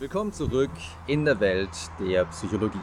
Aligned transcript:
Willkommen 0.00 0.32
zurück 0.32 0.70
in 1.06 1.26
der 1.26 1.40
Welt 1.40 1.68
der 1.98 2.24
Psychologie. 2.24 2.80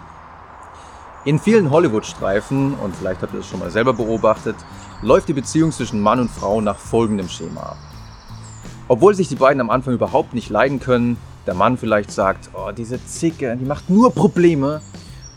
In 1.26 1.40
vielen 1.40 1.72
Hollywood-Streifen, 1.72 2.76
und 2.76 2.96
vielleicht 2.96 3.24
habt 3.24 3.34
ihr 3.34 3.40
das 3.40 3.50
schon 3.50 3.60
mal 3.60 3.72
selber 3.72 3.94
beobachtet, 3.94 4.56
läuft 5.02 5.28
die 5.28 5.34
Beziehung 5.34 5.72
zwischen 5.72 6.00
Mann 6.00 6.20
und 6.20 6.30
Frau 6.30 6.62
nach 6.62 6.78
folgendem 6.78 7.28
Schema 7.28 7.62
ab. 7.62 7.78
Obwohl 8.88 9.16
sich 9.16 9.30
die 9.30 9.36
beiden 9.36 9.60
am 9.62 9.72
Anfang 9.72 9.96
überhaupt 9.96 10.36
nicht 10.36 10.52
leiden 10.52 10.80
können, 10.80 11.18
der 11.48 11.56
Mann 11.56 11.80
vielleicht 11.80 12.12
sagt, 12.12 12.52
oh, 12.54 12.70
diese 12.72 13.04
Zicke, 13.04 13.58
die 13.58 13.66
macht 13.66 13.90
nur 13.90 14.14
Probleme, 14.14 14.84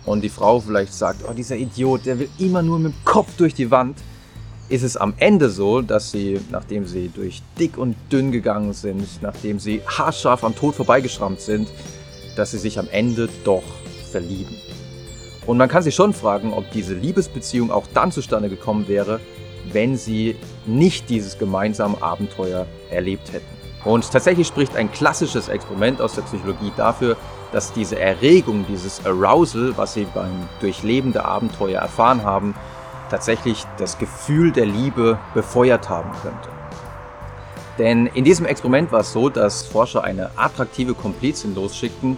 und 0.04 0.20
die 0.20 0.28
Frau 0.28 0.60
vielleicht 0.60 0.92
sagt, 0.92 1.24
oh, 1.26 1.32
dieser 1.32 1.56
Idiot, 1.56 2.04
der 2.04 2.18
will 2.18 2.28
immer 2.36 2.60
nur 2.60 2.78
mit 2.78 2.92
dem 2.92 3.04
Kopf 3.06 3.38
durch 3.38 3.54
die 3.54 3.70
Wand, 3.70 3.96
ist 4.70 4.84
es 4.84 4.96
am 4.96 5.14
Ende 5.18 5.50
so, 5.50 5.82
dass 5.82 6.12
sie, 6.12 6.40
nachdem 6.50 6.86
sie 6.86 7.10
durch 7.14 7.42
dick 7.58 7.76
und 7.76 7.96
dünn 8.10 8.30
gegangen 8.30 8.72
sind, 8.72 9.20
nachdem 9.20 9.58
sie 9.58 9.82
haarscharf 9.84 10.44
am 10.44 10.54
Tod 10.54 10.76
vorbeigeschrammt 10.76 11.40
sind, 11.40 11.68
dass 12.36 12.52
sie 12.52 12.58
sich 12.58 12.78
am 12.78 12.88
Ende 12.90 13.28
doch 13.44 13.64
verlieben. 14.10 14.56
Und 15.46 15.58
man 15.58 15.68
kann 15.68 15.82
sich 15.82 15.96
schon 15.96 16.14
fragen, 16.14 16.52
ob 16.52 16.70
diese 16.70 16.94
Liebesbeziehung 16.94 17.72
auch 17.72 17.86
dann 17.92 18.12
zustande 18.12 18.48
gekommen 18.48 18.86
wäre, 18.86 19.20
wenn 19.72 19.96
sie 19.96 20.36
nicht 20.66 21.10
dieses 21.10 21.36
gemeinsame 21.38 22.00
Abenteuer 22.00 22.66
erlebt 22.90 23.32
hätten. 23.32 23.60
Und 23.84 24.10
tatsächlich 24.10 24.46
spricht 24.46 24.76
ein 24.76 24.92
klassisches 24.92 25.48
Experiment 25.48 26.00
aus 26.00 26.14
der 26.14 26.22
Psychologie 26.22 26.70
dafür, 26.76 27.16
dass 27.52 27.72
diese 27.72 27.98
Erregung, 27.98 28.64
dieses 28.68 29.04
Arousal, 29.04 29.72
was 29.76 29.94
sie 29.94 30.06
beim 30.14 30.48
Durchleben 30.60 31.12
der 31.12 31.24
Abenteuer 31.24 31.80
erfahren 31.80 32.22
haben, 32.22 32.54
tatsächlich 33.10 33.64
das 33.76 33.98
Gefühl 33.98 34.52
der 34.52 34.66
Liebe 34.66 35.18
befeuert 35.34 35.88
haben 35.88 36.12
könnte. 36.22 36.48
Denn 37.78 38.06
in 38.06 38.24
diesem 38.24 38.46
Experiment 38.46 38.92
war 38.92 39.00
es 39.00 39.12
so, 39.12 39.28
dass 39.28 39.66
Forscher 39.66 40.04
eine 40.04 40.30
attraktive 40.36 40.94
Komplizin 40.94 41.54
losschickten 41.54 42.16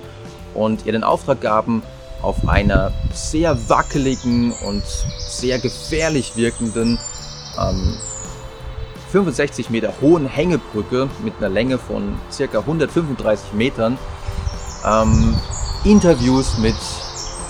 und 0.54 0.86
ihr 0.86 0.92
den 0.92 1.04
Auftrag 1.04 1.40
gaben, 1.40 1.82
auf 2.20 2.48
einer 2.48 2.92
sehr 3.12 3.68
wackeligen 3.68 4.52
und 4.52 4.84
sehr 5.18 5.58
gefährlich 5.58 6.36
wirkenden 6.36 6.98
ähm, 7.58 7.96
65 9.10 9.70
Meter 9.70 9.92
hohen 10.00 10.26
Hängebrücke 10.26 11.08
mit 11.22 11.34
einer 11.38 11.48
Länge 11.48 11.78
von 11.78 12.18
ca. 12.36 12.58
135 12.58 13.52
Metern 13.52 13.98
ähm, 14.86 15.36
Interviews 15.84 16.58
mit 16.58 16.76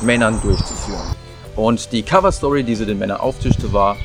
Männern 0.03 0.41
durchzuführen. 0.43 1.22
Und 1.57 1.93
die 1.93 2.03
Cover-Story, 2.03 2.65
die 2.65 2.75
sie 2.75 2.87
den 2.87 2.99
Männern 2.99 3.21
auftischte, 3.21 3.73
war, 3.73 3.97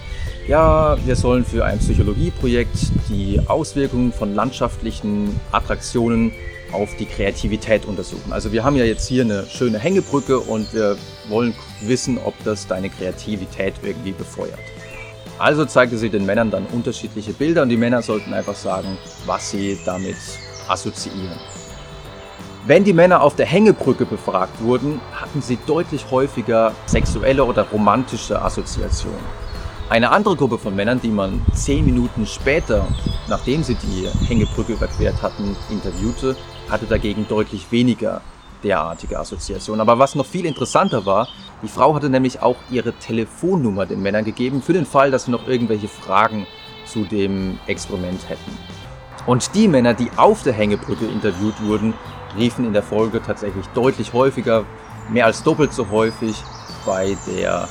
ja, 0.47 0.97
wir 1.05 1.15
sollen 1.15 1.43
für 1.45 1.65
ein 1.65 1.79
Psychologieprojekt 1.79 2.77
die 3.09 3.41
Auswirkungen 3.47 4.13
von 4.13 4.33
landschaftlichen 4.33 5.39
Attraktionen 5.51 6.31
auf 6.71 6.95
die 6.97 7.05
Kreativität 7.05 7.85
untersuchen. 7.85 8.31
Also 8.31 8.51
wir 8.51 8.63
haben 8.63 8.75
ja 8.75 8.85
jetzt 8.85 9.07
hier 9.07 9.23
eine 9.23 9.45
schöne 9.47 9.79
Hängebrücke 9.79 10.39
und 10.39 10.73
wir 10.73 10.97
wollen 11.29 11.53
wissen, 11.81 12.17
ob 12.17 12.33
das 12.43 12.67
deine 12.67 12.89
Kreativität 12.89 13.75
irgendwie 13.83 14.11
befeuert. 14.11 14.59
Also 15.37 15.65
zeigte 15.65 15.97
sie 15.97 16.09
den 16.09 16.25
Männern 16.25 16.49
dann 16.49 16.65
unterschiedliche 16.67 17.33
Bilder 17.33 17.61
und 17.61 17.69
die 17.69 17.77
Männer 17.77 18.01
sollten 18.01 18.33
einfach 18.33 18.55
sagen, 18.55 18.97
was 19.25 19.51
sie 19.51 19.77
damit 19.85 20.15
assoziieren. 20.67 21.39
Wenn 22.67 22.83
die 22.83 22.91
Männer 22.91 23.21
auf 23.21 23.37
der 23.37 23.45
Hängebrücke 23.45 24.05
befragt 24.05 24.61
wurden, 24.61 24.99
hatten 25.13 25.41
sie 25.41 25.57
deutlich 25.65 26.11
häufiger 26.11 26.73
sexuelle 26.85 27.45
oder 27.45 27.63
romantische 27.63 28.41
Assoziationen. 28.41 29.23
Eine 29.87 30.11
andere 30.11 30.35
Gruppe 30.35 30.57
von 30.57 30.75
Männern, 30.75 30.99
die 30.99 31.07
man 31.07 31.45
zehn 31.53 31.85
Minuten 31.85 32.25
später, 32.25 32.85
nachdem 33.29 33.63
sie 33.63 33.75
die 33.75 34.09
Hängebrücke 34.27 34.73
überquert 34.73 35.21
hatten, 35.21 35.55
interviewte, 35.69 36.35
hatte 36.69 36.87
dagegen 36.87 37.25
deutlich 37.29 37.71
weniger 37.71 38.19
derartige 38.65 39.17
Assoziationen. 39.17 39.79
Aber 39.79 39.97
was 39.97 40.15
noch 40.15 40.25
viel 40.25 40.45
interessanter 40.45 41.05
war, 41.05 41.29
die 41.63 41.69
Frau 41.69 41.95
hatte 41.95 42.09
nämlich 42.09 42.41
auch 42.41 42.57
ihre 42.69 42.91
Telefonnummer 42.91 43.85
den 43.85 44.01
Männern 44.01 44.25
gegeben, 44.25 44.61
für 44.61 44.73
den 44.73 44.85
Fall, 44.85 45.09
dass 45.09 45.23
sie 45.23 45.31
noch 45.31 45.47
irgendwelche 45.47 45.87
Fragen 45.87 46.45
zu 46.85 47.05
dem 47.05 47.59
Experiment 47.65 48.27
hätten. 48.27 48.86
Und 49.27 49.53
die 49.55 49.67
Männer, 49.67 49.93
die 49.93 50.09
auf 50.15 50.41
der 50.43 50.53
Hängebrücke 50.53 51.05
interviewt 51.05 51.61
wurden, 51.61 51.93
riefen 52.37 52.65
in 52.65 52.71
der 52.71 52.81
Folge 52.81 53.21
tatsächlich 53.21 53.67
deutlich 53.75 54.13
häufiger, 54.13 54.65
mehr 55.11 55.25
als 55.25 55.43
doppelt 55.43 55.73
so 55.73 55.89
häufig 55.91 56.35
bei 56.85 57.17
der 57.27 57.67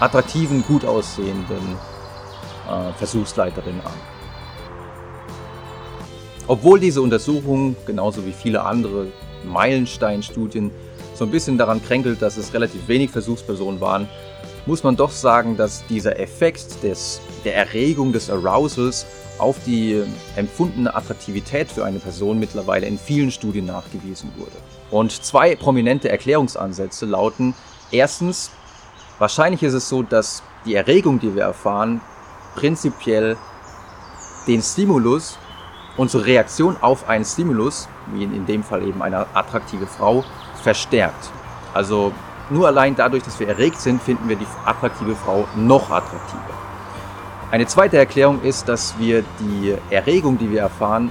attraktiven, 0.00 0.64
gut 0.66 0.84
aussehenden 0.86 1.76
äh, 2.68 2.92
Versuchsleiterin 2.94 3.80
an. 3.84 3.92
Obwohl 6.48 6.80
diese 6.80 7.02
Untersuchung, 7.02 7.76
genauso 7.86 8.24
wie 8.24 8.32
viele 8.32 8.64
andere 8.64 9.08
Meilenstein-Studien, 9.44 10.70
so 11.14 11.26
ein 11.26 11.30
bisschen 11.30 11.58
daran 11.58 11.82
kränkelt, 11.82 12.22
dass 12.22 12.38
es 12.38 12.54
relativ 12.54 12.88
wenig 12.88 13.10
Versuchspersonen 13.10 13.80
waren, 13.80 14.08
muss 14.66 14.82
man 14.84 14.96
doch 14.96 15.10
sagen, 15.10 15.56
dass 15.56 15.84
dieser 15.86 16.18
Effekt 16.18 16.82
des, 16.82 17.20
der 17.44 17.56
Erregung 17.56 18.12
des 18.12 18.30
Arousals 18.30 19.06
auf 19.38 19.56
die 19.66 20.02
empfundene 20.36 20.94
Attraktivität 20.94 21.70
für 21.70 21.84
eine 21.84 21.98
Person 21.98 22.38
mittlerweile 22.38 22.86
in 22.86 22.98
vielen 22.98 23.30
Studien 23.30 23.66
nachgewiesen 23.66 24.30
wurde. 24.36 24.52
Und 24.90 25.10
zwei 25.10 25.56
prominente 25.56 26.08
Erklärungsansätze 26.10 27.06
lauten, 27.06 27.54
erstens, 27.90 28.50
wahrscheinlich 29.18 29.62
ist 29.62 29.74
es 29.74 29.88
so, 29.88 30.02
dass 30.02 30.42
die 30.64 30.74
Erregung, 30.74 31.18
die 31.18 31.34
wir 31.34 31.42
erfahren, 31.42 32.00
prinzipiell 32.54 33.36
den 34.46 34.62
Stimulus, 34.62 35.38
unsere 35.96 36.26
Reaktion 36.26 36.76
auf 36.80 37.08
einen 37.08 37.24
Stimulus, 37.24 37.88
wie 38.12 38.24
in 38.24 38.46
dem 38.46 38.62
Fall 38.62 38.86
eben 38.86 39.02
eine 39.02 39.26
attraktive 39.34 39.86
Frau, 39.86 40.24
verstärkt. 40.62 41.30
Also 41.74 42.12
nur 42.50 42.66
allein 42.66 42.94
dadurch, 42.94 43.22
dass 43.22 43.38
wir 43.40 43.48
erregt 43.48 43.80
sind, 43.80 44.02
finden 44.02 44.28
wir 44.28 44.36
die 44.36 44.46
attraktive 44.64 45.14
Frau 45.14 45.46
noch 45.56 45.90
attraktiver. 45.90 46.54
Eine 47.50 47.66
zweite 47.66 47.98
Erklärung 47.98 48.40
ist, 48.42 48.68
dass 48.68 48.98
wir 48.98 49.24
die 49.38 49.74
Erregung, 49.90 50.38
die 50.38 50.50
wir 50.50 50.60
erfahren, 50.60 51.10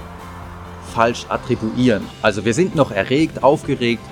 falsch 0.92 1.26
attribuieren. 1.28 2.06
Also 2.20 2.44
wir 2.44 2.54
sind 2.54 2.74
noch 2.74 2.90
erregt, 2.90 3.42
aufgeregt 3.42 4.02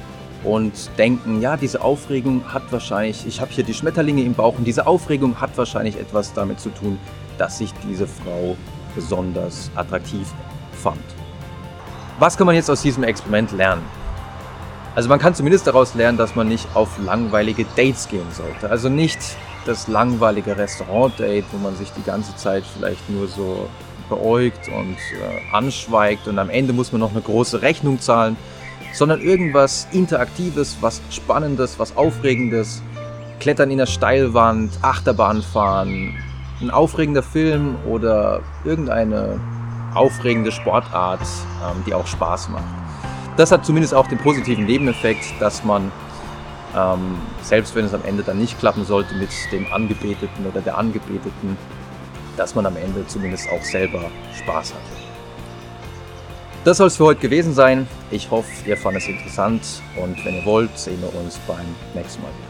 und 0.45 0.73
denken, 0.97 1.41
ja, 1.41 1.57
diese 1.57 1.83
Aufregung 1.83 2.43
hat 2.53 2.63
wahrscheinlich, 2.71 3.27
ich 3.27 3.41
habe 3.41 3.51
hier 3.51 3.65
die 3.65 3.75
Schmetterlinge 3.75 4.23
im 4.23 4.35
Bauch 4.35 4.57
und 4.57 4.65
diese 4.65 4.87
Aufregung 4.87 5.41
hat 5.41 5.57
wahrscheinlich 5.59 5.99
etwas 5.99 6.33
damit 6.33 6.61
zu 6.61 6.71
tun, 6.71 6.99
dass 7.37 7.61
ich 7.61 7.73
diese 7.89 8.07
Frau 8.07 8.57
besonders 8.95 9.71
attraktiv 9.75 10.27
fand. 10.83 11.03
Was 12.19 12.37
kann 12.37 12.47
man 12.47 12.55
jetzt 12.55 12.71
aus 12.71 12.83
diesem 12.83 13.03
Experiment 13.03 13.53
lernen? 13.53 13.83
Also 14.95 15.09
man 15.09 15.19
kann 15.19 15.35
zumindest 15.35 15.67
daraus 15.67 15.95
lernen, 15.95 16.19
dass 16.19 16.35
man 16.35 16.49
nicht 16.49 16.67
auf 16.75 16.99
langweilige 17.05 17.65
Dates 17.77 18.09
gehen 18.09 18.27
sollte. 18.33 18.71
Also 18.71 18.89
nicht 18.89 19.19
das 19.65 19.89
langweilige 19.89 20.57
Restaurant-Date, 20.57 21.45
wo 21.53 21.59
man 21.59 21.77
sich 21.77 21.93
die 21.93 22.03
ganze 22.03 22.35
Zeit 22.37 22.65
vielleicht 22.65 23.09
nur 23.09 23.29
so 23.29 23.69
beäugt 24.09 24.69
und 24.69 24.97
äh, 24.97 25.55
anschweigt 25.57 26.27
und 26.27 26.39
am 26.39 26.51
Ende 26.51 26.73
muss 26.73 26.91
man 26.91 27.01
noch 27.01 27.13
eine 27.13 27.21
große 27.21 27.63
Rechnung 27.63 28.01
zahlen, 28.01 28.37
sondern 28.93 29.21
irgendwas 29.21 29.87
Interaktives, 29.93 30.79
was 30.81 31.01
Spannendes, 31.11 31.79
was 31.79 31.97
Aufregendes. 31.97 32.83
Klettern 33.39 33.71
in 33.71 33.79
der 33.79 33.87
Steilwand, 33.87 34.73
Achterbahn 34.83 35.41
fahren, 35.41 36.15
ein 36.61 36.71
aufregender 36.71 37.23
Film 37.23 37.77
oder 37.89 38.41
irgendeine 38.65 39.41
aufregende 39.95 40.53
Sportart, 40.53 41.21
ähm, 41.65 41.83
die 41.87 41.95
auch 41.95 42.07
Spaß 42.07 42.51
macht. 42.51 42.90
Das 43.37 43.53
hat 43.53 43.65
zumindest 43.65 43.95
auch 43.95 44.07
den 44.07 44.19
positiven 44.19 44.67
Nebeneffekt, 44.67 45.25
dass 45.41 45.65
man 45.65 45.91
ähm, 46.77 47.19
selbst 47.43 47.75
wenn 47.75 47.85
es 47.85 47.95
am 47.95 48.05
Ende 48.05 48.23
dann 48.23 48.39
nicht 48.39 48.59
klappen 48.59 48.85
sollte 48.85 49.15
mit 49.15 49.31
dem 49.53 49.67
Angebeteten 49.73 50.47
oder 50.47 50.61
der 50.61 50.79
Angebeteten, 50.79 51.57
dass 52.37 52.55
man 52.55 52.67
am 52.67 52.77
Ende 52.77 53.07
zumindest 53.07 53.49
auch 53.51 53.63
selber 53.63 54.05
Spaß 54.39 54.75
hat. 54.75 54.81
Das 56.65 56.77
soll 56.77 56.89
es 56.89 56.97
für 56.97 57.05
heute 57.07 57.21
gewesen 57.21 57.55
sein. 57.55 57.89
Ich 58.11 58.31
hoffe, 58.31 58.51
ihr 58.67 58.77
fandet 58.77 59.03
es 59.03 59.09
interessant 59.09 59.63
und 59.97 60.25
wenn 60.25 60.35
ihr 60.37 60.45
wollt, 60.45 60.79
sehen 60.79 61.01
wir 61.01 61.15
uns 61.19 61.39
beim 61.47 61.67
nächsten 61.95 62.23
Mal 62.23 62.29
wieder. 62.29 62.50